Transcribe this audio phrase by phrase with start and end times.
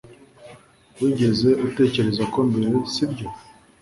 [1.01, 3.27] Wigeze utekereza ko mbere sibyo